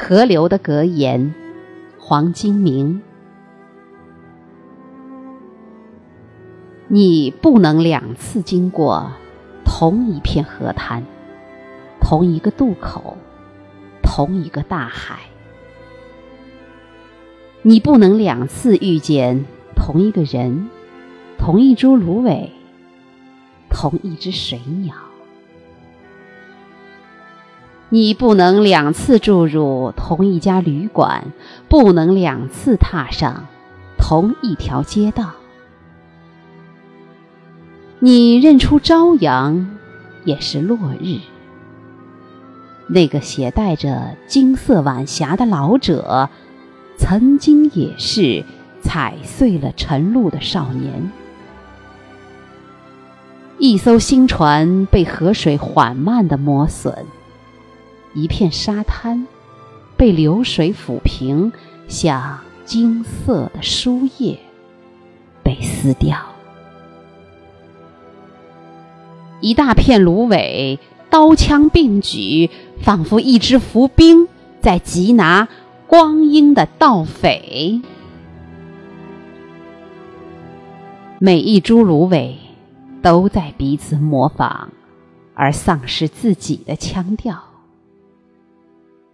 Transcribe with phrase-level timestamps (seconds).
[0.00, 1.34] 河流的格言，
[1.98, 3.02] 黄金明。
[6.86, 9.10] 你不能两次经过
[9.64, 11.02] 同一片河滩，
[12.00, 13.16] 同一个渡口，
[14.00, 15.18] 同一个大海。
[17.62, 20.68] 你不能两次遇见同一个人，
[21.36, 22.52] 同一株芦苇，
[23.68, 24.94] 同一只水鸟。
[27.90, 31.32] 你不能两次住入同一家旅馆，
[31.68, 33.46] 不能两次踏上
[33.96, 35.32] 同一条街道。
[37.98, 39.78] 你认出朝阳，
[40.24, 41.18] 也是落日。
[42.88, 46.28] 那个携带着金色晚霞的老者，
[46.98, 48.44] 曾经也是
[48.82, 51.10] 踩碎了晨露的少年。
[53.58, 56.94] 一艘新船被河水缓慢地磨损。
[58.14, 59.26] 一片沙滩
[59.96, 61.52] 被流水抚平，
[61.88, 64.38] 像金色的书页
[65.42, 66.18] 被撕掉。
[69.40, 70.78] 一大片芦苇，
[71.10, 74.28] 刀枪并举，仿佛一支伏兵
[74.60, 75.48] 在缉拿
[75.86, 77.80] 光阴的盗匪。
[81.20, 82.36] 每一株芦苇
[83.00, 84.68] 都在彼此模仿，
[85.34, 87.47] 而丧失自己的腔调。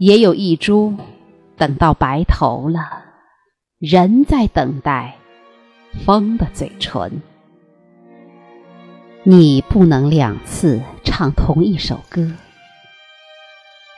[0.00, 0.96] 也有一株，
[1.58, 3.02] 等到白头了，
[3.78, 5.18] 仍在等待
[6.06, 7.20] 风的嘴唇。
[9.24, 12.32] 你不能两次唱同一首歌，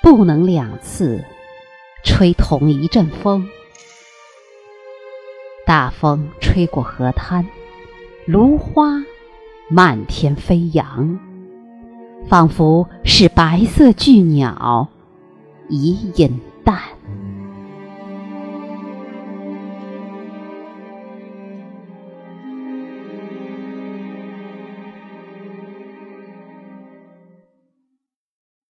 [0.02, 1.24] 不能两次
[2.02, 3.48] 吹同一阵风。
[5.64, 7.46] 大风吹过河滩，
[8.26, 9.00] 芦花
[9.70, 11.20] 漫天飞扬，
[12.26, 14.88] 仿佛是白色巨鸟。
[15.68, 16.78] 已饮淡。